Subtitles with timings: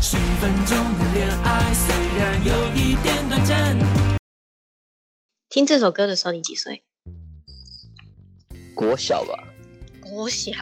[0.00, 3.76] 十分钟的恋爱，虽然有一点短暂。
[5.48, 6.84] 听这首歌的时候，你几岁？
[8.74, 9.48] 国小吧，
[10.00, 10.52] 国小。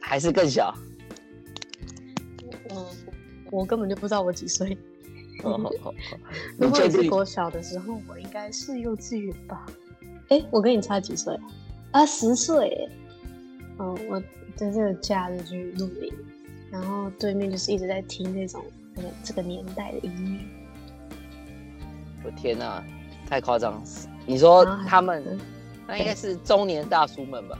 [0.00, 0.72] 还是更小？
[2.70, 2.90] 我
[3.50, 4.78] 我根本就不知道我几岁。
[6.58, 7.10] 如果你是？
[7.10, 9.66] 国小的时候，我应该是幼稚园吧？
[10.28, 11.42] 哎，我跟你差几岁啊？
[11.90, 12.90] 啊，十岁耶。
[13.78, 14.20] 哦，我
[14.54, 16.14] 在这个假日去露营，
[16.70, 18.62] 然后对面就是一直在听那种
[18.94, 20.40] 那个这个年代的音乐。
[22.24, 22.84] 我天哪、
[23.28, 23.82] 太夸张了！
[24.26, 25.40] 你说他们嗯
[25.86, 27.58] 那应该是中年大叔们吧？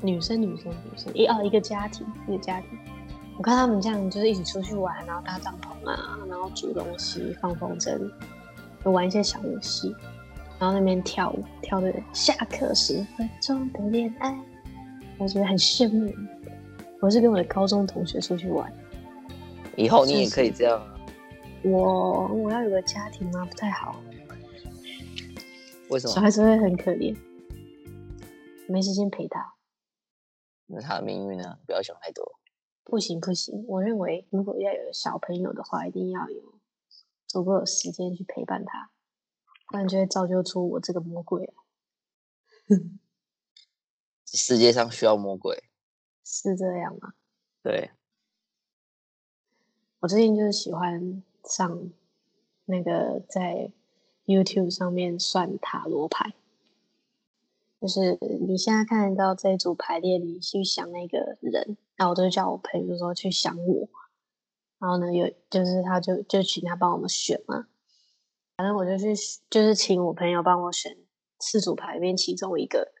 [0.00, 2.70] 女生女生女生一哦一个家庭一个家庭，
[3.36, 7.98] 我看他们这样就是一起出去玩，然后搭帐篷啊，然后煮东西、放风筝，
[8.84, 9.94] 玩一些小游戏，
[10.58, 14.38] 然后那边跳舞，跳的下课十分钟的恋爱，
[15.18, 16.14] 我觉得很羡慕。
[17.00, 18.72] 我是跟我的高中同学出去玩，
[19.76, 20.94] 以后你也可以这样啊？
[21.64, 23.44] 我我要有个家庭吗？
[23.44, 24.02] 不太好，
[25.90, 26.14] 为什么？
[26.14, 27.16] 小孩子会很可怜，
[28.68, 29.54] 没时间陪他。
[30.66, 31.58] 那他的命运呢？
[31.66, 32.38] 不要想太多。
[32.84, 36.60] 不行不行，我认为如果要有小朋友的话，一定要有
[37.26, 38.90] 足够的时间去陪伴他，
[39.68, 41.54] 不然就会造就出我这个魔鬼啊。
[44.26, 45.67] 世界上需要魔鬼，
[46.30, 47.14] 是这样吗？
[47.62, 47.90] 对，
[50.00, 51.90] 我最近就是喜欢上
[52.66, 53.72] 那个在
[54.26, 56.34] YouTube 上面算塔罗牌，
[57.80, 63.88] 就是你现在看得到这一组排列，你去想那个人，然后我就叫我朋友说去想我，
[64.78, 67.68] 然后呢有就是他就就请他帮我们选嘛，
[68.58, 69.14] 反正我就去
[69.48, 70.94] 就是请我朋友帮我选
[71.40, 72.92] 四组牌里面其中一个，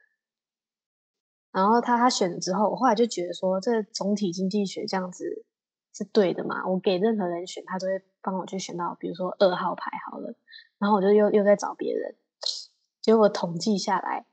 [1.50, 5.44] 然后他他选了之后，我后来就觉得说这总体经济学这样子
[5.94, 10.34] 是对的嘛，我给任何人选，他都会帮我去选到，比如说二号牌好了，
[10.78, 12.14] 然后我就又又在找别人，
[13.00, 14.26] 结果统计下来，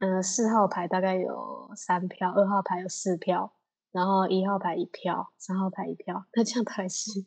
[0.00, 3.52] 嗯、四号牌大概有三票，二号牌有四票，
[3.92, 7.24] 然后一号牌一票，三号牌一票，那这样到底是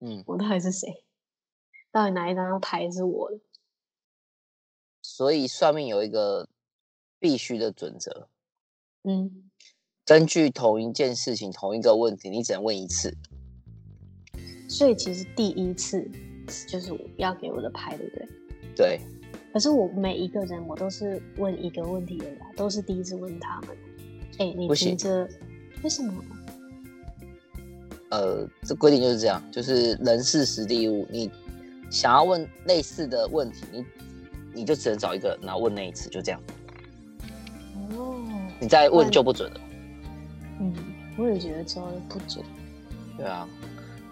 [0.00, 1.04] 嗯，我到底是谁？
[1.90, 3.40] 到底哪一张牌是我的？
[5.02, 6.48] 所以算命有一个
[7.18, 8.28] 必须的准则，
[9.04, 9.50] 嗯，
[10.04, 13.16] 根据同一件事情、同一个问题，你只能问一次。
[14.68, 16.08] 所以其实第一次
[16.68, 18.28] 就是我要给我的牌，对不对？
[18.76, 19.00] 对，
[19.52, 23.76] 可是我每一个人我都是问一个问题的呀，都是第一次问他们。
[24.38, 25.28] 哎、你不行提着
[25.82, 26.22] 为什么？
[28.10, 31.30] 呃，这规定就是这样，就是人事实地物，你
[31.90, 33.84] 想要问类似的问题，你
[34.54, 36.57] 你就只能找一个，然后问那一次，就这样，哦，
[38.60, 39.60] 你再问就不准了。
[40.60, 40.74] 嗯，
[41.16, 42.44] 我也觉得这不准。
[43.16, 43.48] 对啊，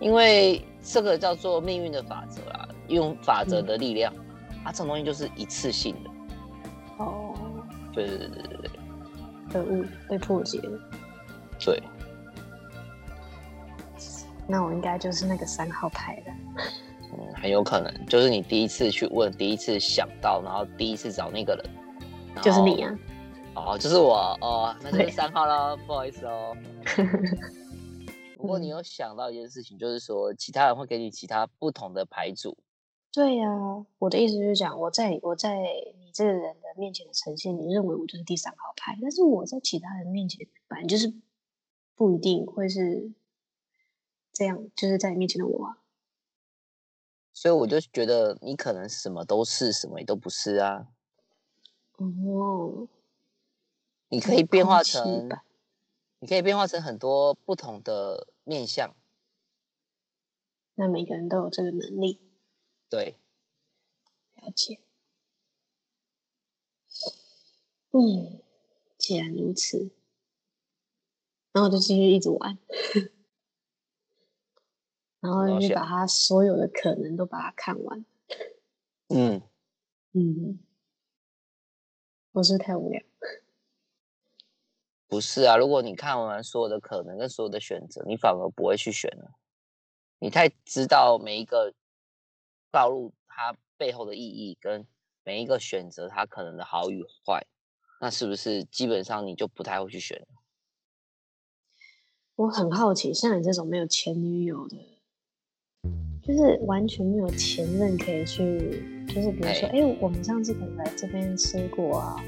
[0.01, 4.13] 因为这个叫做命运的法则啊，用法则的力量，
[4.65, 6.11] 啊，这种东西就是一次性的。
[6.99, 7.35] 哦，
[7.93, 8.71] 对对对对对对
[9.53, 10.81] 可恶，被破解了。
[11.59, 11.83] 对，
[14.47, 16.33] 那我应该就是那个三号牌的。
[17.13, 22.93] 嗯，很有可能就是你第一次去问，第一次想到，然后第一次找那个人，就是你啊！
[23.57, 26.55] 哦，就是我哦，那就是三号了，不好意思哦。
[28.37, 32.57] 不过你有想到一件事情，就是说其他人会给你其他不同的牌组，
[33.11, 33.49] 对呀、
[33.99, 35.59] 我的意思就是讲，我在我在
[35.99, 41.13] 你这个人的面前的呈现，你认为我就是第三号牌，但是我在其他人面前，反正就是
[41.97, 43.11] 不一定会是
[44.33, 45.79] 这样，就是在你面前的我啊。
[47.33, 50.89] 所以我就觉得你可能什么都是，什么也都不是啊。
[51.97, 52.87] 哦，
[54.09, 55.29] 你可以变化成，
[56.21, 58.95] 你可以变化成很多不同的面相，
[60.75, 62.21] 那每个人都有这个能力，
[62.89, 63.19] 对，
[64.37, 64.79] 了解。
[67.91, 68.41] 嗯，
[68.97, 69.91] 既然如此，
[71.53, 72.59] 然后我就继续一直玩，
[75.21, 78.05] 然后就把它所有的可能都把它看完。
[79.09, 79.43] 嗯，
[80.13, 80.59] 嗯，
[82.33, 83.03] 我是不是太无聊？
[85.09, 85.57] 不是啊。
[85.57, 89.31] 如果你看完所有的可能跟所有的选择，你反而不会去选了。
[90.19, 91.75] 你太知道每一个
[92.71, 94.87] 道路它背后的意义，跟
[95.25, 97.47] 每一个选择它可能的好与坏，
[98.01, 100.27] 那是不是基本上你就不太会去选了？
[102.37, 104.77] 我很好奇，像你这种没有前女友的，
[106.23, 112.23] 就是完全没有前任可以去，就是比如说，哎哎、我们上次可能来这边吃过啊，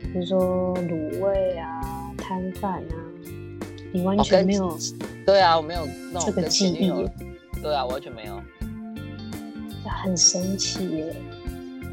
[0.00, 1.80] 比如说卤味啊、
[2.30, 2.94] 摊贩啊，
[3.92, 4.78] 你完全没有，
[5.26, 6.88] 对啊，我没有那种这个记忆，
[7.60, 8.40] 对啊，完全没有。
[9.84, 11.16] 很神奇耶。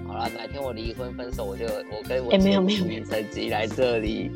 [0.08, 4.32] 好了，哪天我离婚分手，我就我跟我哎没有没有没妻趁机来这里。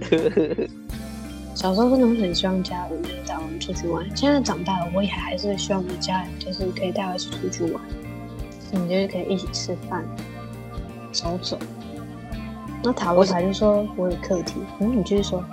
[1.54, 7.80] 小时候真的会很希望家人就是带我们出去玩，现在长大了，我也还是希望我的家人就是可以带我一起出去玩，
[8.72, 10.04] 你，就是可以一起吃饭、
[11.12, 11.60] 走走。
[12.84, 15.44] 那塔罗牌就说我有课题，嗯，你继续说，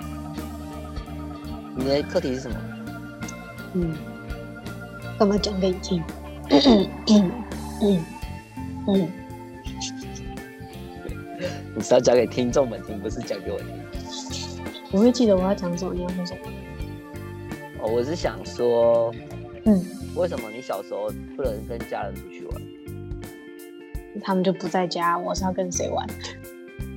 [1.79, 2.57] 你的课题是什么？
[3.73, 3.95] 嗯，
[5.17, 6.03] 干嘛讲给你听？
[6.49, 7.31] 嗯
[7.81, 8.03] 嗯
[8.87, 9.07] 嗯，
[11.73, 13.67] 你是要讲给听众们听，不是讲给我听。
[14.91, 16.39] 我会记得我要讲什么，你要说什么？
[17.81, 19.13] 哦，我是想说，
[19.63, 19.81] 嗯，
[20.15, 22.61] 为什么你小时候不能跟家人出去玩？
[24.21, 26.05] 他们就不在家，我是要跟谁玩？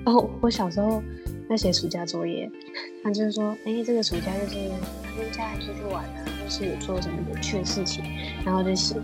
[0.05, 1.00] 然后我小时候
[1.49, 2.50] 在写暑假作业，
[3.03, 4.71] 他就是说，哎、这个暑假就是
[5.17, 8.03] 跟家人出去玩啊，就是有做什么有趣的事情，
[8.44, 8.94] 然后就写，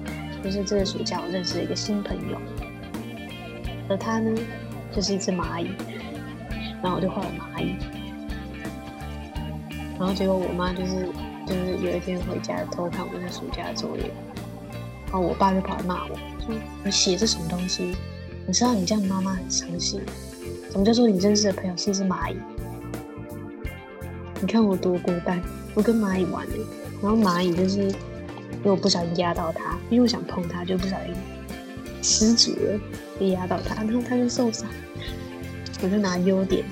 [0.42, 2.38] 就是这个暑假我认识了一个新朋友，
[3.88, 4.34] 而他呢
[4.94, 5.68] 就是一只蚂蚁，
[6.82, 7.76] 然后我就画了蚂蚁，
[9.98, 11.06] 然后结果我妈就是
[11.46, 14.10] 就是有一天回家偷看我那暑假作业，
[15.06, 17.94] 然后我爸就跑来骂我，说你写这什么东西？
[18.48, 20.00] 你知道你这样妈妈很伤心。
[20.70, 22.36] 什么叫做你认识的朋友是一只蚂蚁？
[24.40, 25.38] 你看我多孤单，
[25.74, 26.54] 我跟蚂蚁玩呢、
[27.02, 31.14] 然后蚂蚁就是因为我不小心压到它，因为我想碰它，就不小心
[32.00, 32.80] 失足了，
[33.20, 34.66] 被压到它，然后它就受伤。
[35.82, 36.64] 我就拿优点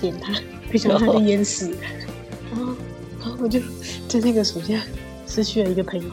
[0.00, 0.32] 点它，
[0.72, 1.76] 没想到它就淹死。
[2.50, 2.74] 然后，
[3.20, 3.60] 然后我就
[4.08, 4.80] 在那个暑假
[5.26, 6.08] 失去了一个朋友。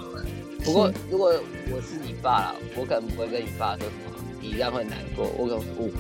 [0.66, 1.34] 不过如果
[1.72, 5.28] 我是你爸，我可能不会跟你爸说什么， 你这样会难过。
[5.38, 5.92] 我可能哦，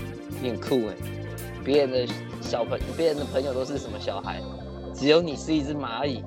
[0.42, 0.96] 你很酷哎，
[1.64, 4.42] 别人的小朋别人的朋友都是什么小孩，
[4.94, 6.24] 只有你是一只蚂蚁。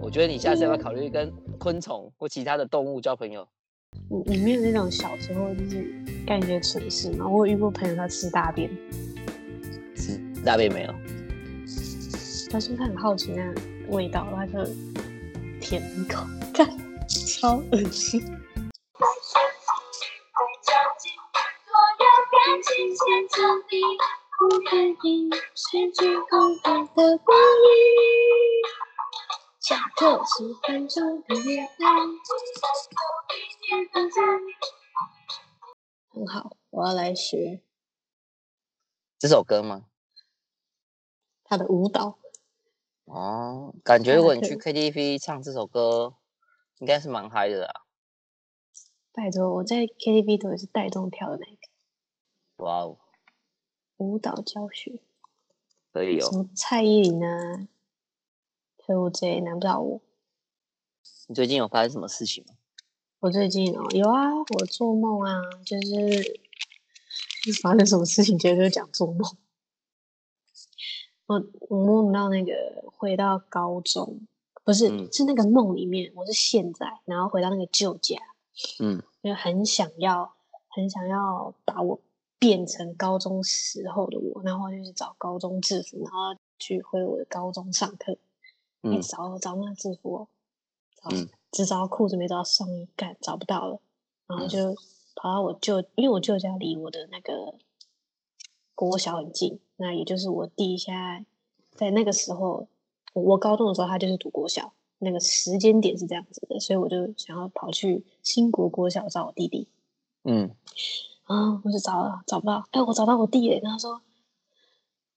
[0.00, 3.46] 我觉得你下次要不要考虑跟昆虫或其他的动物交朋友？
[4.10, 7.26] 你你没有那种小时候就是干一些蠢事吗？
[7.28, 8.68] 我有遇过朋友他吃大便，
[9.94, 10.92] 吃大便没有？
[12.50, 14.64] 他说他很好奇那个味道，他就
[15.60, 16.68] 舔一口， 看
[17.08, 18.22] 超恶心。
[22.74, 23.36] 感情牵着
[23.70, 23.78] 你，
[24.36, 27.70] 不愿意失去空白的光阴。
[29.60, 31.68] 下课十分钟的恋爱，
[36.08, 37.62] 很好，我要来学
[39.20, 39.84] 这首歌吗？
[41.44, 42.18] 他的舞蹈。
[43.04, 46.16] 哦，感觉如果你去 KTV 唱这首歌，
[46.80, 47.84] 应该是蛮嗨的啦。
[49.12, 51.56] 拜托，我在 KTV 都也是带动跳的那个
[52.64, 52.96] 哇哦，
[53.98, 55.02] 舞蹈教学，
[55.92, 56.30] 可以哦。
[56.30, 57.68] 什么蔡依林啊，
[58.78, 60.00] 特务 J 难不倒我。
[61.26, 62.54] 你最近有发生什么事情吗？
[63.20, 66.40] 我最近哦有啊，我做梦啊，就是
[67.62, 69.20] 发生什么事情，就讲做梦。
[71.26, 72.52] 我我梦到那个
[72.86, 74.26] 回到高中，
[74.64, 78.16] 不是、嗯是那个梦里面，我是现在，然后回到那个旧家，
[78.80, 80.34] 嗯，就很想要
[80.68, 82.00] 很想要把我
[82.38, 88.18] 变成高中时候的我，然后就是找高中制服，然后去回我的高中上课。
[88.82, 88.94] 嗯。
[88.94, 90.28] 一找找那个制服哦，
[90.96, 91.28] 找、嗯。
[91.50, 93.80] 只找到裤子没找到上衣，干找不到了，
[94.26, 94.48] 然后嗯。
[94.48, 94.74] 就
[95.16, 97.54] 跑到我舅，因为我舅家离我的那个
[98.74, 101.24] 国小很近，那也就是我弟现在
[101.72, 102.66] 在那个时候，
[103.12, 109.68] 我我高中的时候他就是读国小，那个时间点是这样子的，所以我就想要跑去新国国小找我弟弟，
[110.24, 110.50] 嗯，
[111.24, 114.00] 啊，我就找了找不到，哎，我找到我弟了，然后他说，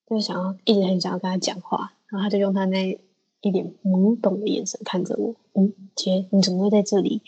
[0.10, 3.00] 就想要一直很想要跟他讲话，然后他就用他那
[3.42, 7.22] 一脸懵懂的眼神看着我，嗯，姐，你怎么会在这里？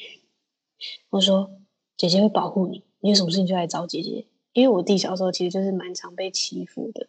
[1.09, 1.51] 我说，
[1.97, 7.07] 姐姐会保护你，你有什么事情就来找姐姐，因为我弟小时候其实就是蛮常被欺负的，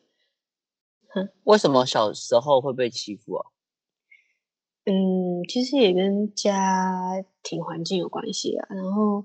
[1.09, 3.47] 哼为什么小时候会被欺负啊？
[4.87, 8.67] 嗯，其实也跟家庭环境有关系啊。
[8.71, 9.25] 然后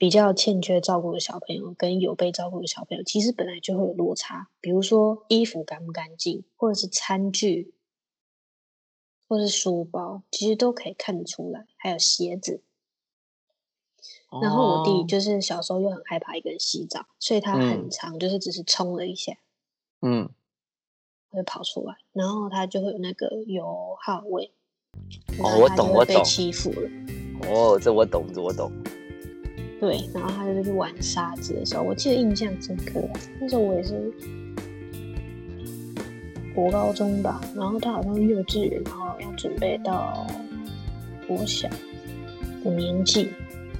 [0.00, 4.48] 比较欠缺照顾的小朋友跟有被照顾的小朋友，其实本来就会有落差。
[4.58, 7.74] 比如说衣服干不干净，或者是餐具，
[9.28, 11.66] 或是书包，其实都可以看得出来。
[11.76, 12.62] 还有鞋子。
[14.40, 19.34] 然后我弟哦就是小时候又很害怕一个人洗澡，所以他很嗯长就是只是冲了一下，
[20.00, 20.30] 嗯，
[21.28, 24.50] 会跑出来，然后他就会有那个油耗味。
[25.42, 26.88] 哦我懂我懂欺负了。
[27.50, 28.72] 哦，这我懂，这我懂。
[29.80, 33.02] 对，然后他就去玩沙子的时候，我记得印象深刻。
[33.40, 34.12] 那时候我也是
[36.54, 40.26] 国高中吧，然后他好像幼稚园，然后要准备到
[41.26, 41.66] 国小
[42.62, 43.30] 的年纪，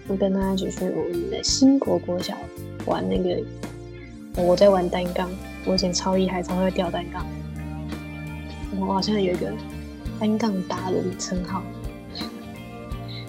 [0.08, 2.34] 我跟他一起去我们的新国国小
[2.86, 3.44] 玩那个，
[4.42, 5.30] 我在玩单杠，
[5.66, 7.26] 我以前超厉害，超会吊单杠，
[8.78, 9.52] 我好像有一个
[10.18, 11.62] 单杠达人称号，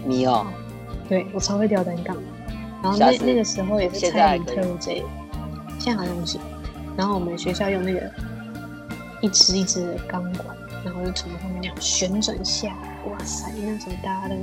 [0.05, 0.47] 你哦，
[1.09, 2.15] 对我超会吊单杠。
[2.15, 2.21] 的，
[2.81, 5.03] 然后那那个时候也是现在蔡依林还可以特务 J，
[5.79, 6.41] 现在好像不行。
[6.97, 8.11] 然后我们学校用那个
[9.21, 13.51] 一支一支的钢管，然后就从后面那样旋转下来，哇塞！
[13.55, 14.35] 那时候大家都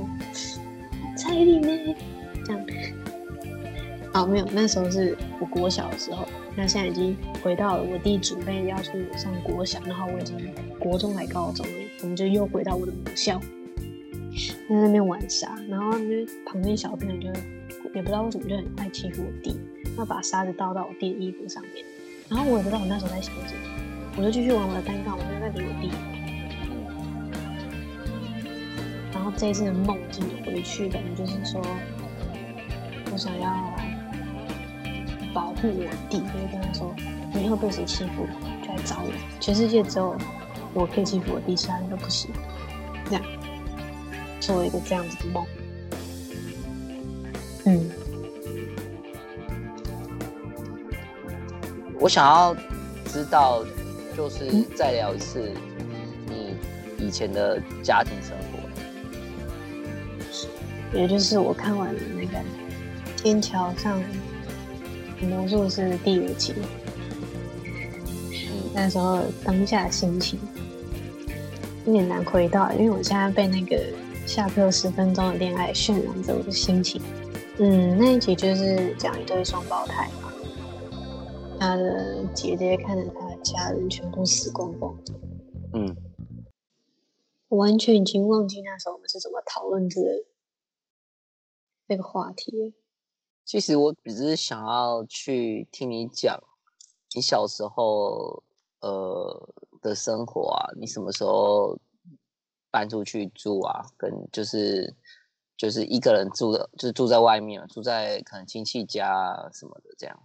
[1.15, 1.95] 蔡依林呢，
[2.45, 2.65] 这样。
[4.13, 10.35] 哦，没有，那时候是我国小的时候，那现在已经回到了我弟准备要去上国小，然后我已经
[10.79, 13.39] 国中来高中了，我们就又回到我的母校，
[14.67, 17.39] 在那边玩沙，然后那旁边小朋友就
[17.93, 19.59] 也不知道为什么就很爱欺负我弟，
[19.97, 21.85] 要把沙子倒到我弟的衣服上面，
[22.27, 23.59] 然后我也不知道我那时候在想什么，
[24.17, 25.91] 我就继续玩我的单杠，我就在理我弟。
[29.11, 31.61] 然后这一次的梦境回去，感觉就是说，
[33.11, 33.73] 我想要
[35.33, 36.95] 保护我弟，就是跟他说，
[37.33, 38.25] 你以后被谁欺负
[38.61, 40.15] 就来找我，全世界只有
[40.73, 42.29] 我可以欺负我弟，其他人都不行。
[43.05, 43.23] 这样，
[44.39, 45.45] 做一个这样子的梦。
[47.69, 47.87] 嗯，
[51.99, 52.55] 我想要
[53.05, 53.63] 知道，
[54.17, 55.51] 就是嗯再聊一次
[56.27, 56.55] 你
[56.97, 58.57] 以前的家庭生活。
[60.97, 62.39] 也就是我看完了那个
[63.15, 64.01] 《天桥上
[65.21, 66.55] 魔术师》第五集，
[67.63, 67.69] 嗯，
[68.73, 70.39] 那时候当下的心情
[71.85, 73.79] 有点难回到，因为我现在被那个
[74.25, 76.99] 下课十分钟的恋爱渲染着我的心情。
[77.61, 80.31] 嗯，那一集就是讲一对双胞胎嘛，
[81.59, 84.97] 他的姐姐看着他的家人全部死光光，
[85.73, 85.93] 嗯，
[87.49, 90.07] 我完全已经忘记那时候我们是怎么讨论这个
[91.89, 92.71] 这个话题了。
[93.43, 96.41] 其实我只是想要去听你讲
[97.13, 98.41] 你小时候
[98.79, 99.49] 呃
[99.81, 101.77] 的生活啊，你什么时候
[102.71, 103.85] 搬出去住啊？
[103.97, 104.95] 跟就是
[105.59, 110.23] 就是一个人住的，就是住在外面，住在可能亲戚家什么的这样。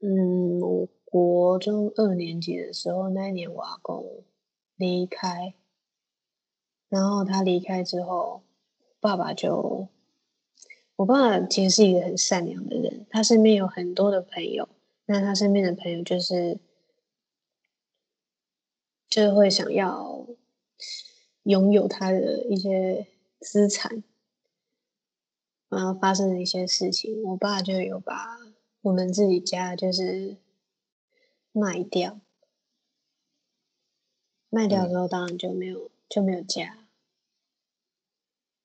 [0.00, 4.24] 嗯，我国中二年级的时候，那一年我阿公
[4.74, 5.54] 离开，
[6.88, 8.42] 然后他离开之后，
[8.98, 9.86] 爸爸就，
[10.96, 14.68] 我爸爸其实是一个很善良的人，他身边有很多的朋友，
[15.06, 16.58] 那他身边的朋友就是，
[19.08, 20.26] 就会想要
[21.44, 23.06] 拥有他的一些
[23.38, 24.02] 资产，
[25.68, 28.38] 然后发生了一些事情，我爸就有把
[28.82, 30.36] 我们自己家就是
[31.52, 32.20] 卖掉，
[34.50, 36.86] 卖掉之后当然就没有就没有家，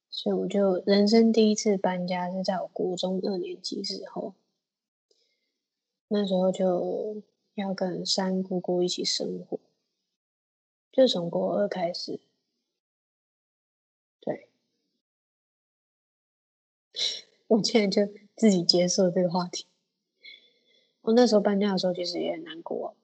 [0.10, 4.34] 所以我就人生第一次搬家是在我国中二年级时候，
[6.10, 7.24] 那时候就
[7.56, 9.60] 要跟三姑姑一起生活，
[10.92, 12.20] 就从国二开始，
[17.50, 19.66] 我现在就自己接受这个话题。
[21.02, 22.96] 我那时候搬家的时候，其实也很难过，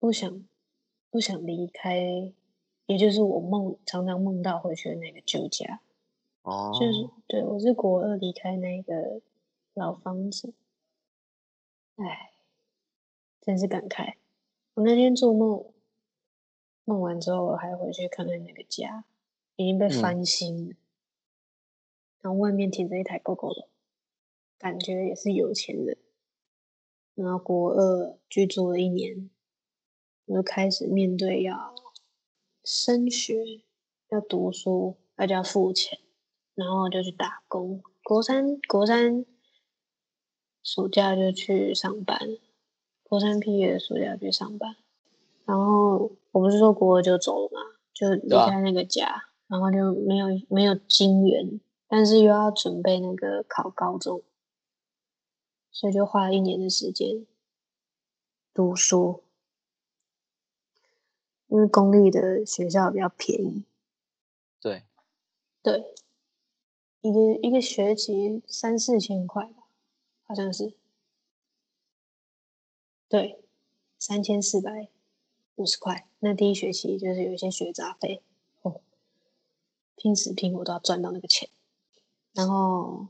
[0.00, 0.44] 不想
[1.08, 2.32] 不想离开，
[2.86, 5.80] 也就是我梦常常梦到回去的那个旧家。
[6.42, 9.20] 哦，就是对我是国二离开那个
[9.74, 10.52] 老房子，
[11.96, 12.32] 唉，
[13.40, 14.14] 真是感慨。
[14.74, 15.64] 我那天做梦，
[16.84, 19.04] 梦完之后我还回去看看那个家，
[19.54, 20.74] 已经被嗯翻新了，
[22.24, 23.68] 然后外面停着一台 GoGo 的，
[24.56, 25.98] 感觉也是有钱人。
[27.14, 29.28] 然后国二居住了一年，
[30.24, 31.74] 我就开始面对要
[32.64, 33.34] 升学、
[34.08, 35.98] 要读书，而且要付钱。
[36.54, 37.82] 然后就去打工。
[38.02, 39.26] 国三国三
[40.62, 42.18] 暑假就去上班，
[43.02, 44.76] 国三毕业的暑假去上班。
[45.44, 47.60] 然后我不是说国二就走了嘛，
[47.92, 54.22] 就离开那个家，然后就没有没有金源，但是又要准备那个考高中，
[55.70, 57.26] 所以就花了一年的时间
[58.52, 59.22] 读书。
[61.48, 63.64] 因为公立的学校比较便宜，
[64.60, 64.82] 对，
[65.62, 65.94] 对，
[67.00, 69.62] 一个一个学期三四千块吧，
[70.24, 70.74] 好像是，
[73.08, 73.44] 对，
[74.00, 74.88] 三千四百
[75.54, 76.08] 五十块。
[76.18, 78.20] 那第一学期就是有一些学杂费，
[78.62, 78.80] 哦，
[79.94, 81.48] 拼死拼活都要赚到那个钱。
[82.34, 83.08] 然后